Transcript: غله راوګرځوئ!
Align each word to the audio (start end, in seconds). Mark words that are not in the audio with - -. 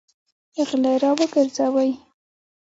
غله 0.67 0.93
راوګرځوئ! 1.01 1.91